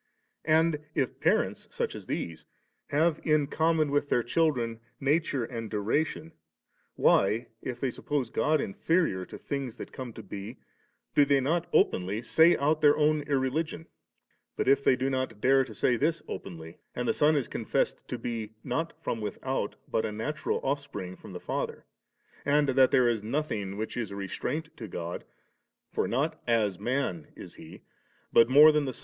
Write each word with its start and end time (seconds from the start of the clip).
And 0.45 0.79
if 0.95 1.19
parents, 1.19 1.67
such 1.69 1.93
as 1.93 2.07
these, 2.07 2.45
have 2.87 3.19
in 3.23 3.45
common 3.45 3.91
with 3.91 4.09
their 4.09 4.23
children 4.23 4.79
nature 4.99 5.43
and 5.45 5.69
duration, 5.69 6.31
why, 6.95 7.49
if 7.61 7.79
they 7.79 7.91
suppose 7.91 8.31
God 8.31 8.59
in 8.59 8.73
ferior 8.73 9.27
to 9.29 9.37
things 9.37 9.77
that 9.77 9.93
come 9.93 10.11
to 10.13 10.23
be^ 10.23 10.57
do 11.13 11.23
they 11.23 11.39
not 11.39 11.67
openly 11.71 12.23
say 12.23 12.57
out 12.57 12.81
their 12.81 12.97
own 12.97 13.21
irreligion? 13.27 13.85
But 14.55 14.67
if 14.67 14.83
they 14.83 14.95
do 14.95 15.07
not 15.07 15.39
dare 15.39 15.63
to 15.65 15.75
say 15.75 15.97
this 15.97 16.23
openly, 16.27 16.79
and 16.95 17.07
the 17.07 17.13
Son 17.13 17.35
is 17.35 17.47
confessed 17.47 18.07
to 18.07 18.17
be, 18.17 18.53
not 18.63 18.93
from 19.03 19.21
without, 19.21 19.75
but 19.87 20.03
a 20.03 20.11
natural 20.11 20.59
offspring 20.63 21.15
from 21.15 21.31
the 21.31 21.39
Father, 21.39 21.85
and 22.43 22.69
diat 22.69 22.89
there 22.89 23.07
is 23.07 23.21
nothing 23.21 23.77
which 23.77 23.95
is 23.95 24.09
a 24.09 24.15
restraint 24.15 24.75
to 24.77 24.87
God 24.87 25.25
(for 25.91 26.07
not 26.07 26.41
as 26.47 26.79
man 26.79 27.27
is 27.35 27.53
He, 27.53 27.83
but 28.33 28.49
more 28.49 28.71
than 28.71 28.85
the. 28.85 28.99